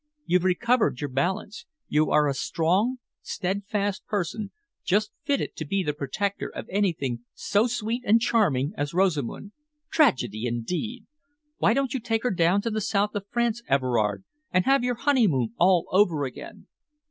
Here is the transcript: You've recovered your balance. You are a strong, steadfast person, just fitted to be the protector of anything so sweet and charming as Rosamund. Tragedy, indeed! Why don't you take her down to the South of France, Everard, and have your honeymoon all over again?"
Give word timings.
You've 0.25 0.45
recovered 0.45 0.99
your 0.99 1.11
balance. 1.11 1.67
You 1.87 2.09
are 2.09 2.27
a 2.27 2.33
strong, 2.33 2.97
steadfast 3.21 4.03
person, 4.07 4.49
just 4.83 5.11
fitted 5.25 5.55
to 5.57 5.63
be 5.63 5.83
the 5.83 5.93
protector 5.93 6.49
of 6.49 6.67
anything 6.71 7.23
so 7.35 7.67
sweet 7.67 8.01
and 8.03 8.19
charming 8.19 8.73
as 8.75 8.95
Rosamund. 8.95 9.51
Tragedy, 9.91 10.47
indeed! 10.47 11.05
Why 11.59 11.75
don't 11.75 11.93
you 11.93 11.99
take 11.99 12.23
her 12.23 12.31
down 12.31 12.63
to 12.63 12.71
the 12.71 12.81
South 12.81 13.13
of 13.13 13.27
France, 13.29 13.61
Everard, 13.67 14.23
and 14.49 14.65
have 14.65 14.83
your 14.83 14.95
honeymoon 14.95 15.53
all 15.59 15.85
over 15.91 16.23
again?" 16.23 16.65